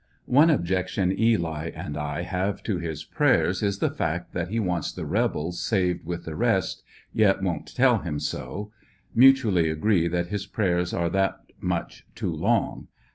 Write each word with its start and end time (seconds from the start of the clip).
One 0.25 0.49
objection 0.49 1.11
Eli 1.15 1.69
and 1.75 1.95
I 1.95 2.23
have 2.23 2.63
to 2.63 2.79
his 2.79 3.03
prayers 3.03 3.61
is 3.61 3.77
the 3.77 3.91
fact 3.91 4.33
that 4.33 4.47
he 4.47 4.59
wants 4.59 4.91
the 4.91 5.05
rebels 5.05 5.59
saved 5.59 6.07
with 6.07 6.25
the 6.25 6.35
rest, 6.35 6.81
yet 7.13 7.43
don't 7.43 7.67
tell 7.67 7.99
him 7.99 8.19
so. 8.19 8.71
Mutually 9.13 9.69
agree 9.69 10.07
that 10.07 10.29
his 10.29 10.47
prayers 10.47 10.91
are 10.91 11.11
that 11.11 11.41
much 11.61 12.03
too 12.15 12.33
long. 12.33 12.87